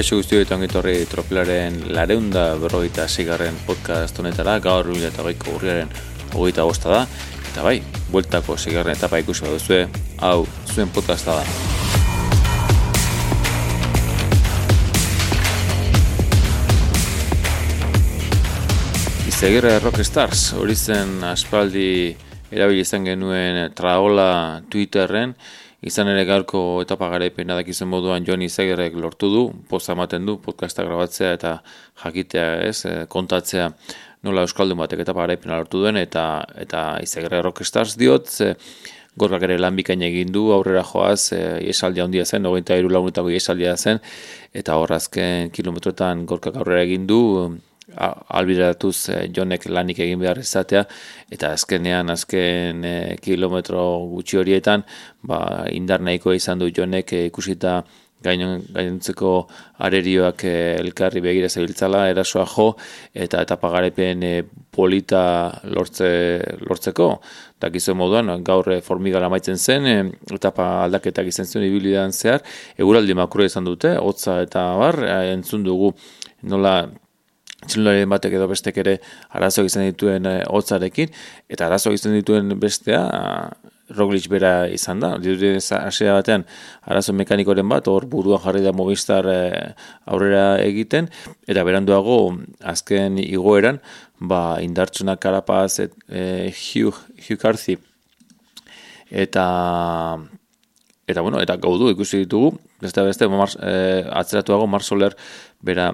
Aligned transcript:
Kaixo 0.00 0.16
guztio 0.16 0.38
eta 0.40 0.56
ongitorri 0.56 0.94
tropelaren 1.04 1.74
lareunda 1.92 2.54
berrogeita 2.56 3.04
zigarren 3.04 3.58
podcast 3.66 4.16
honetara, 4.16 4.54
gaur 4.64 4.86
lune 4.88 5.04
eta 5.10 5.20
goiko 5.26 5.58
urriaren 5.58 5.90
hogeita 6.32 6.64
bosta 6.64 6.88
da, 6.88 7.00
eta 7.50 7.60
bai, 7.66 7.74
bueltako 8.08 8.56
zigarren 8.56 8.96
etapa 8.96 9.20
ikusi 9.20 9.44
baduzue, 9.44 9.82
hau, 10.24 10.46
zuen 10.72 10.88
podcasta 10.88 11.36
da. 11.36 11.44
Izegirre 19.28 19.76
Rockstars, 19.84 20.54
hori 20.56 20.80
zen 20.80 21.18
aspaldi 21.28 21.90
erabili 22.48 22.88
izan 22.88 23.04
genuen 23.04 23.66
traola 23.76 24.30
Twitterren, 24.72 25.36
Izan 25.80 26.10
ere 26.12 26.26
gaurko 26.28 26.60
etapa 26.82 27.06
garaipen 27.08 27.48
dakizuen 27.48 27.88
moduan 27.88 28.24
Joni 28.26 28.50
Zegerrek 28.52 28.98
lortu 29.00 29.30
du, 29.32 29.44
poza 29.68 29.94
ematen 29.94 30.26
du, 30.28 30.34
podcasta 30.44 30.84
grabatzea 30.84 31.30
eta 31.38 31.52
jakitea 32.02 32.48
ez, 32.66 32.84
eh, 32.84 33.06
kontatzea 33.08 33.70
nola 34.28 34.44
Euskaldun 34.44 34.76
batek 34.82 35.00
etapa 35.06 35.24
garaipena 35.24 35.56
lortu 35.56 35.80
duen, 35.80 35.96
eta 35.96 36.44
eta 36.60 36.82
Izegerre 37.00 37.40
Rockstars 37.46 37.96
diot, 37.96 38.28
ze, 38.28 38.50
gorkak 39.16 39.48
ere 39.48 39.56
lan 39.58 39.78
bikain 39.80 40.04
egin 40.04 40.28
du, 40.32 40.50
aurrera 40.52 40.84
joaz, 40.84 41.32
e, 41.32 41.40
iesaldia 41.72 42.04
handia 42.04 42.26
zen, 42.26 42.44
23 42.44 42.92
lagunetako 42.92 43.32
iesaldia 43.32 43.72
zen, 43.76 44.04
eta 44.52 44.76
horrazken 44.76 45.48
kilometroetan 45.56 46.26
gorkak 46.28 46.60
aurrera 46.60 46.84
egin 46.84 47.08
du, 47.08 47.22
albiratuz 47.96 48.96
e, 49.08 49.16
jonek 49.36 49.66
lanik 49.68 49.98
egin 50.04 50.20
behar 50.20 50.38
izatea 50.38 50.84
eta 51.30 51.52
azkenean 51.56 52.10
azken 52.10 52.84
e, 52.84 52.94
kilometro 53.22 53.82
gutxi 54.12 54.40
horietan 54.40 54.84
ba, 55.22 55.64
indar 55.72 56.00
nahikoa 56.00 56.36
izan 56.38 56.58
du 56.58 56.70
jonek 56.70 57.12
e, 57.12 57.26
ikusita 57.30 57.80
gainontzeko 58.20 59.30
arerioak 59.86 60.44
elkarri 60.44 61.22
begira 61.24 61.48
zebiltzala 61.48 62.02
erasoa 62.10 62.44
jo 62.44 62.66
eta 63.14 63.40
etapa 63.46 63.70
garepen 63.72 64.26
polita 64.70 65.22
lortze, 65.64 66.10
lortzeko. 66.60 67.06
Dakizu 67.60 67.94
moduan 67.96 68.44
gaur 68.44 68.68
formigala 68.84 69.30
maitzen 69.32 69.56
zen 69.56 70.12
etapa 70.36 70.68
aldaketak 70.84 71.32
izan 71.32 71.48
zuen 71.48 71.64
ibilidan 71.64 72.12
zehar 72.12 72.44
eguraldi 72.76 73.16
makro 73.16 73.44
izan 73.44 73.64
dute 73.64 73.96
hotza 73.96 74.42
eta 74.44 74.66
bar 74.76 75.00
entzun 75.32 75.64
dugu 75.64 75.94
nola 76.42 76.90
txilunaren 77.66 78.08
batek 78.10 78.38
edo 78.38 78.46
bestek 78.50 78.78
ere 78.82 78.96
arazo 79.36 79.64
izan 79.68 79.84
dituen 79.88 80.26
e, 80.26 80.36
hotzarekin, 80.48 81.12
eta 81.48 81.66
arazo 81.68 81.92
izan 81.96 82.16
dituen 82.16 82.56
bestea 82.60 83.04
Roglic 83.90 84.28
bera 84.30 84.68
izan 84.70 85.00
da. 85.02 85.16
Diruren 85.18 85.58
hasiera 85.58 86.14
batean 86.20 86.44
arazo 86.86 87.14
mekanikoren 87.16 87.68
bat, 87.68 87.88
hor 87.90 88.06
buruan 88.10 88.42
jarri 88.44 88.62
da 88.62 88.72
Movistar 88.76 89.26
e, 89.26 89.40
aurrera 90.06 90.60
egiten, 90.62 91.10
eta 91.50 91.64
beranduago 91.66 92.20
azken 92.72 93.18
igoeran, 93.22 93.80
ba, 94.20 94.60
indartsuna 94.62 95.16
karapaz 95.18 95.80
et, 95.86 95.96
e, 96.08 96.52
Hugh, 96.54 96.94
Hugh 97.26 97.40
Carthy, 97.40 97.78
eta 99.10 99.46
eta 101.10 101.22
bueno, 101.26 101.40
eta 101.42 101.56
gaudu 101.58 101.90
ikusi 101.90 102.22
ditugu, 102.22 102.54
beste 102.80 103.02
beste, 103.02 103.26
mars, 103.26 103.56
e, 103.58 104.04
atzeratuago 104.06 104.70
Marsoler 104.70 105.16
bera 105.66 105.90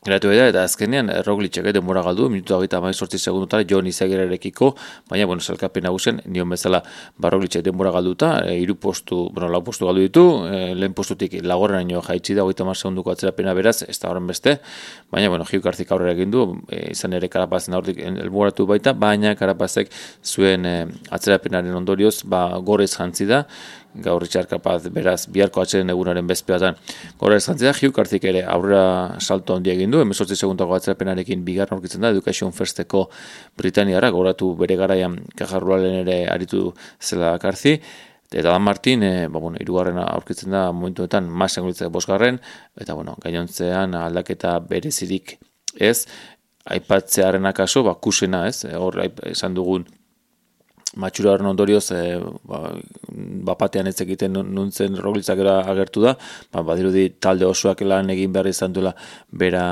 Geratu 0.00 0.30
da, 0.32 0.46
eta 0.48 0.62
azkenean, 0.64 1.10
Roglicek 1.26 1.66
edo 1.68 1.82
mora 1.84 2.00
galdu, 2.00 2.30
minutu 2.32 2.54
agita 2.56 2.78
mai 2.80 2.94
sortzi 2.94 3.18
segundutara, 3.20 3.66
Jon 3.68 3.84
Izagirarekiko, 3.84 4.70
baina, 5.10 5.26
bueno, 5.28 5.42
salkapen 5.44 5.84
nagusen, 5.84 6.22
nion 6.24 6.48
bezala, 6.48 6.78
ba, 7.20 7.28
Roglicek 7.28 7.60
denbora 7.66 7.92
galduta, 7.92 8.30
e, 8.48 8.54
iru 8.62 8.78
postu, 8.80 9.18
bueno, 9.34 9.50
lau 9.52 9.60
postu 9.66 9.84
galdu 9.84 10.06
ditu, 10.06 10.22
e, 10.48 10.70
lehen 10.72 10.94
postutik 10.96 11.34
lagorren 11.44 11.84
nio 11.84 12.00
jaitsi 12.06 12.32
da, 12.38 12.46
goita 12.48 12.64
mar 12.64 12.80
segunduko 12.80 13.12
atzerapena 13.12 13.52
beraz, 13.58 13.82
ez 13.84 13.98
da 14.00 14.08
horren 14.08 14.30
beste, 14.32 14.56
baina, 15.12 15.28
bueno, 15.28 15.44
Garzik 15.68 15.92
aurrera 15.92 16.16
egin 16.16 16.32
du, 16.32 16.46
e, 16.72 16.94
izan 16.94 17.12
ere 17.12 17.28
karapazen 17.28 17.76
aurrik 17.76 18.00
elmuratu 18.00 18.64
baita, 18.64 18.96
baina 18.96 19.34
karapazek 19.36 19.92
zuen 20.24 20.64
e, 20.64 20.74
atzerapenaren 21.12 21.76
ondorioz, 21.76 22.22
ba, 22.24 22.46
gorez 22.64 22.94
jantzi 22.94 23.28
da, 23.28 23.44
gaur 23.94 24.26
kapaz 24.48 24.88
beraz 24.88 25.26
biharko 25.28 25.60
atxeren 25.60 25.90
egunaren 25.90 26.26
bezpeatan. 26.26 26.76
Gora 27.18 27.36
eskantzea, 27.36 27.72
Hugh 27.72 27.92
Kartzik 27.92 28.24
ere 28.24 28.44
aurrera 28.44 29.16
salto 29.20 29.54
handi 29.54 29.70
egin 29.70 29.90
du, 29.90 30.00
emezortzi 30.00 30.36
segundako 30.36 30.74
atzerapenarekin 30.74 31.44
bigarren 31.44 31.74
aurkitzen 31.74 32.00
da, 32.00 32.10
Education 32.10 32.52
Firsteko 32.52 33.08
Britaniara, 33.56 34.10
goratu 34.10 34.54
bere 34.56 34.76
garaian 34.76 35.18
kajarrualen 35.36 36.00
ere 36.04 36.26
aritu 36.28 36.72
zela 37.00 37.36
Kartzi, 37.38 37.80
Eta 38.30 38.52
Dan 38.52 38.62
Martin, 38.62 39.02
e, 39.02 39.26
ba, 39.26 39.40
bueno, 39.42 39.58
irugarren 39.58 39.96
aurkitzen 39.98 40.52
da 40.54 40.68
momentuetan 40.70 41.26
masen 41.26 41.64
gulitzak 41.64 41.90
bosgarren, 41.90 42.38
eta 42.78 42.94
bueno, 42.94 43.16
gainontzean 43.18 43.96
aldaketa 43.98 44.52
berezirik 44.70 45.40
ez, 45.74 46.06
aipatzearen 46.70 47.50
akaso, 47.50 47.82
ba, 47.82 47.96
kusena 47.98 48.44
ez, 48.46 48.62
hor 48.78 49.00
esan 49.32 49.58
dugun 49.58 49.88
matxuraren 50.98 51.46
ondorioz 51.46 51.84
e, 51.94 52.18
ba, 52.50 52.60
bapatean 53.46 53.86
ez 53.90 53.94
egiten 54.02 54.34
nuntzen 54.34 54.96
roglitzak 54.98 55.38
agertu 55.46 56.02
da, 56.02 56.16
ba, 56.52 56.64
badirudi 56.66 57.06
talde 57.22 57.46
osoak 57.46 57.84
lan 57.86 58.10
egin 58.10 58.32
behar 58.34 58.48
izan 58.50 58.74
duela 58.74 58.92
bera 59.30 59.62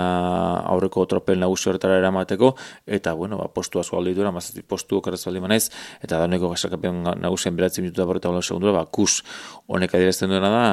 aurreko 0.70 1.06
tropel 1.10 1.40
nagusi 1.42 1.70
horretara 1.70 1.98
eramateko, 1.98 2.52
eta 2.86 3.14
bueno, 3.18 3.38
ba, 3.40 3.48
postu 3.54 3.82
asko 3.82 3.98
aldi 3.98 4.14
duela, 4.14 4.30
mazatik 4.34 4.68
postu 4.70 5.00
okarrez 5.00 5.24
aldi 5.26 5.42
manaiz, 5.42 5.64
eta 6.02 6.18
da 6.18 6.28
honeko 6.28 6.52
gasakapen 6.54 7.02
nagusien 7.22 7.56
beratzen 7.56 7.86
minutu 7.86 8.02
da 8.02 8.06
borreta 8.06 8.34
segundura, 8.42 8.76
ba, 8.78 8.84
kus 8.86 9.22
honek 9.66 9.94
adierazten 9.94 10.30
duena 10.30 10.52
da, 10.54 10.68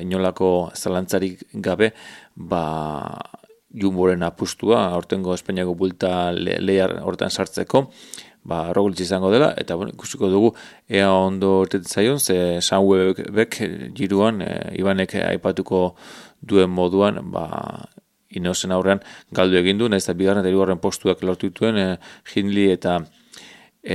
inolako 0.00 0.70
zalantzarik 0.76 1.44
gabe, 1.52 1.92
ba, 2.34 2.64
jumboren 3.68 4.22
apustua, 4.24 4.94
hortengo 4.96 5.34
Espainiako 5.36 5.74
bulta 5.76 6.32
le, 6.32 6.56
lehar 6.64 6.98
hortan 7.04 7.30
sartzeko, 7.30 7.84
ba, 8.48 8.72
rogulitz 8.72 9.02
izango 9.04 9.30
dela, 9.34 9.52
eta 9.60 9.76
bueno, 9.76 9.92
ikusiko 9.94 10.30
dugu 10.32 10.52
ea 10.88 11.10
ondo 11.12 11.58
ortetzen 11.62 11.92
zaion, 11.92 12.18
ze 12.18 12.60
Sunwebek 12.64 13.60
jiruan, 13.98 14.42
e, 14.42 14.52
Ibanek 14.80 15.14
aipatuko 15.20 15.82
duen 16.40 16.72
moduan, 16.72 17.20
ba, 17.34 17.46
inozen 18.28 18.72
aurrean 18.76 19.00
galdu 19.36 19.60
egin 19.60 19.78
du, 19.80 19.88
nahiz 19.88 20.04
eta 20.04 20.16
bigarren 20.16 20.44
eta 20.44 20.52
hirugarren 20.52 20.80
postuak 20.82 21.22
lortu 21.24 21.52
dituen 21.52 21.80
e, 21.80 21.88
Hindley 22.34 22.72
eta 22.74 22.98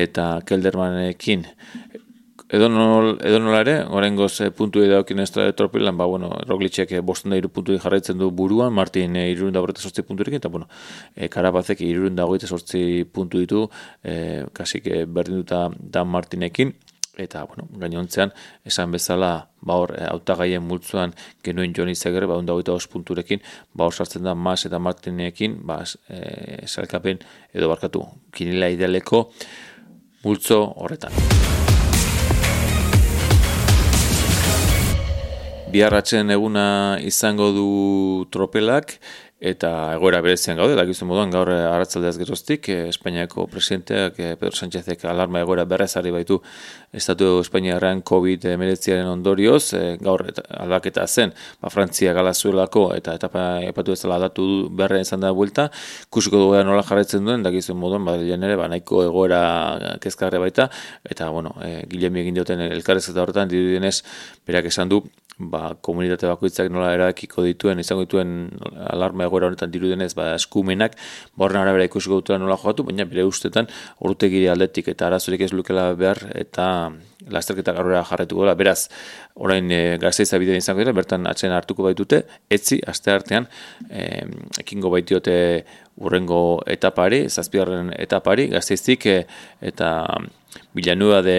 eta 0.04 0.28
Keldermanekin 0.48 1.46
edo, 2.54 2.70
nol, 2.70 3.16
edo 3.26 3.40
nola 3.42 3.64
ere, 3.64 3.74
oren 3.90 4.16
goz 4.16 4.36
e, 4.46 4.52
puntu 4.54 4.84
edo 4.86 5.00
okin 5.02 5.24
ez 5.24 5.32
tropilan, 5.58 5.98
ba, 5.98 6.06
bueno, 6.06 6.30
Roglicek 6.46 6.92
e, 6.94 7.02
bosten 7.02 7.34
da 7.34 7.40
iru 7.40 7.50
puntu 7.50 7.74
jarraitzen 7.82 8.20
du 8.22 8.30
buruan, 8.32 8.74
Martin 8.78 9.18
e, 9.18 9.26
irurun 9.32 9.56
da 9.56 9.64
sortzi 9.74 10.06
puntu 10.06 10.24
eta, 10.30 10.50
bueno, 10.50 10.68
e, 11.16 11.28
Karabazek 11.28 11.82
irurun 11.82 12.16
da 12.16 12.28
sortzi 12.46 13.06
puntu 13.12 13.40
ditu, 13.40 13.70
e, 14.04 14.46
kasik 14.54 14.88
e, 14.88 15.06
berdin 15.06 15.42
duta 15.42 15.70
Dan 15.80 16.08
Martinekin, 16.08 16.76
eta, 17.18 17.44
bueno, 17.46 17.68
gainontzean, 17.74 18.32
esan 18.66 18.92
bezala, 18.92 19.50
ba 19.62 19.74
hor, 19.74 19.96
autagaien 20.12 20.62
multzuan 20.62 21.14
genuen 21.44 21.74
Joni 21.74 21.96
Zeger, 21.96 22.28
ba, 22.28 22.38
onda 22.38 22.54
os 22.54 22.88
punturekin, 22.88 23.42
ba 23.74 23.86
hor 23.86 23.94
sartzen 23.94 24.24
da 24.24 24.36
Mas 24.36 24.66
eta 24.66 24.78
Martinekin, 24.80 25.58
ba, 25.66 25.84
e, 26.10 26.68
salkapen 26.68 27.20
edo 27.54 27.70
barkatu, 27.70 28.06
kinila 28.32 28.70
idealeko 28.70 29.30
multzo 30.24 30.64
horretan. 30.78 31.53
Biharratzen 35.74 36.30
eguna 36.36 36.66
izango 37.02 37.50
du 37.56 37.70
tropelak, 38.32 39.00
eta 39.44 39.70
egoera 39.98 40.22
berezian 40.24 40.56
gaude, 40.56 40.76
dakizu 40.80 41.04
moduan 41.10 41.32
gaur 41.34 41.50
arratsaldeaz 41.52 42.16
geroztik, 42.16 42.70
eh, 42.72 42.88
Espainiako 42.88 43.44
presidenteak 43.52 44.20
eh, 44.24 44.36
Pedro 44.40 44.56
Sánchezek 44.56 45.04
alarma 45.12 45.42
egoera 45.44 45.66
berrezari 45.68 46.14
baitu 46.16 46.38
Estatu 46.96 47.42
Espainiarran 47.42 48.00
COVID-19 48.08 49.10
ondorioz, 49.12 49.74
eh, 49.76 49.98
gaur 50.00 50.24
aldaketa 50.48 51.04
zen, 51.08 51.34
ba, 51.60 51.72
Frantzia 51.74 52.14
galazuelako 52.16 52.86
eta 52.96 53.18
etapa 53.20 53.44
epatu 53.68 53.98
ezala 53.98 54.16
aldatu 54.22 54.46
berre 54.72 55.02
izan 55.04 55.26
da 55.26 55.34
buelta, 55.36 55.68
kusiko 56.10 56.40
dugu 56.40 56.64
nola 56.64 56.88
jarretzen 56.88 57.28
duen, 57.28 57.44
dakizu 57.44 57.76
moduan, 57.76 58.08
badalian 58.08 58.48
ere, 58.48 58.56
ba, 58.56 58.70
nahiko 58.72 59.04
egoera 59.10 59.98
kezkarre 60.00 60.40
baita, 60.40 60.70
eta, 61.04 61.28
bueno, 61.36 61.58
e, 61.60 61.84
egin 61.92 62.40
dioten 62.40 62.64
elkarrez 62.70 63.10
eta 63.10 63.26
horretan, 63.26 63.52
dirudienez, 63.52 63.98
berak 64.48 64.72
esan 64.72 64.88
du, 64.88 65.04
ba, 65.38 65.74
komunitate 65.82 66.28
bakoitzak 66.30 66.70
nola 66.72 66.92
erakiko 66.94 67.44
dituen, 67.46 67.80
izango 67.82 68.06
dituen 68.06 68.52
alarma 68.90 69.26
egoera 69.28 69.50
honetan 69.50 69.72
dirudenez, 69.74 70.14
ba, 70.18 70.34
eskumenak, 70.38 70.98
borren 71.40 71.60
ba, 71.60 71.66
arabera 71.68 71.88
ikusiko 71.90 72.22
dutela 72.22 72.40
nola 72.42 72.58
jokatu, 72.60 72.86
baina 72.90 73.06
bere 73.10 73.26
ustetan 73.28 73.70
urtegiri 74.06 74.48
aldetik 74.52 74.92
eta 74.94 75.08
arazorik 75.10 75.42
ez 75.48 75.52
lukela 75.54 75.92
behar 75.98 76.22
eta 76.36 76.68
lasterketa 77.34 77.74
garrera 77.74 78.04
jarretuko 78.08 78.44
dela. 78.44 78.56
Beraz, 78.60 78.90
orain 79.36 79.72
e, 79.72 79.82
gazteiza 80.02 80.40
bidea 80.42 80.60
izango 80.60 80.84
dira, 80.84 80.94
bertan 80.96 81.28
atzen 81.30 81.54
hartuko 81.56 81.88
baitute, 81.88 82.24
etzi, 82.52 82.82
aste 82.88 83.14
artean, 83.14 83.48
e, 83.90 84.26
ekingo 84.62 84.92
baitiote 84.94 85.38
urrengo 86.04 86.62
etapari, 86.68 87.26
zazpigarren 87.30 87.94
etapari, 87.98 88.50
gazteiztik, 88.54 89.08
e, 89.08 89.24
eta 89.62 89.94
bilanua 90.74 91.22
de 91.26 91.38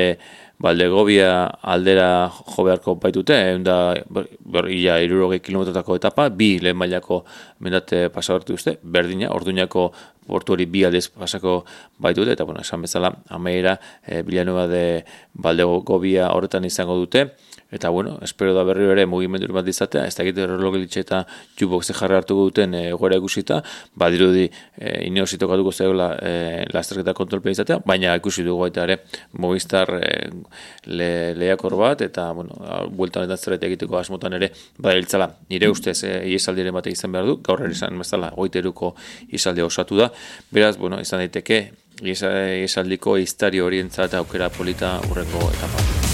Baldegobia 0.63 1.45
aldera 1.75 2.31
jo 2.31 2.65
beharko 2.65 2.95
baitute, 3.03 3.37
egun 3.51 3.65
da, 3.67 3.77
ber, 4.09 4.69
ia, 4.73 5.01
irurogei 5.03 5.41
kilometrotako 5.45 5.99
etapa, 5.99 6.29
bi 6.31 6.55
lehen 6.63 6.79
mailako 6.79 7.25
mendate 7.65 8.09
pasabartu 8.15 8.55
uste, 8.55 8.79
berdina, 8.83 9.33
orduñako 9.35 9.91
portu 10.25 10.55
hori 10.55 10.65
bi 10.71 10.85
aldez 10.87 11.09
pasako 11.13 11.65
baitute, 11.99 12.33
eta, 12.33 12.47
bueno, 12.49 12.63
esan 12.63 12.87
bezala, 12.87 13.11
ameira, 13.29 13.79
e, 14.07 14.23
bilanuba 14.23 14.69
de 14.71 14.85
Baldegobia 15.35 16.31
horretan 16.33 16.65
izango 16.65 16.97
dute, 17.03 17.29
Eta 17.75 17.89
bueno, 17.89 18.19
espero 18.23 18.55
da 18.55 18.63
berri 18.63 18.85
ere 18.87 19.03
mugimendu 19.11 19.49
bat 19.53 19.67
izatea, 19.67 20.05
ez 20.07 20.15
da 20.15 20.23
egite 20.23 20.45
errologilitxe 20.45 21.01
eta 21.03 21.25
jubok 21.59 21.83
ze 21.83 21.97
jarri 21.99 22.15
hartuko 22.15 22.45
duten 22.47 22.75
e, 22.79 22.83
gora 22.95 23.17
egusita, 23.19 23.57
badirudi 23.99 24.45
e, 24.47 24.93
ineosito 25.09 25.49
gatuko 25.51 25.73
zegoela 25.73 26.13
e, 26.23 26.35
lasterketa 26.71 27.17
kontrolpea 27.19 27.57
izatea, 27.57 27.81
baina 27.83 28.15
ikusi 28.21 28.45
dugu 28.47 28.63
baita 28.63 28.85
ere 28.87 29.01
Movistar 29.43 29.91
e, 29.99 30.13
le, 30.87 31.35
lehiakor 31.39 31.77
bat, 31.79 32.05
eta, 32.07 32.31
bueno, 32.33 32.57
bueltan 32.91 33.27
eta 33.27 33.37
zerbait 33.37 33.69
egiteko 33.71 33.99
asmotan 33.99 34.39
ere, 34.39 34.51
badailtzala, 34.79 35.31
nire 35.51 35.69
mm. 35.69 35.77
ustez, 35.77 35.97
eh, 36.05 36.17
e, 36.21 36.35
iesaldiren 36.35 36.75
bat 36.75 36.91
izan 36.91 37.15
behar 37.15 37.31
du, 37.31 37.39
gaur 37.45 37.65
izan 37.71 37.99
bezala, 37.99 38.33
goiteruko 38.37 38.95
izalde 39.37 39.65
osatu 39.65 39.99
da, 40.03 40.11
beraz, 40.55 40.77
bueno, 40.81 41.01
izan 41.01 41.25
daiteke, 41.25 41.65
iesaldiko 42.03 43.17
iztari 43.23 43.63
horientzat 43.63 44.15
aukera 44.19 44.51
polita 44.51 44.99
urrengo 45.11 45.51
etapa. 45.55 46.05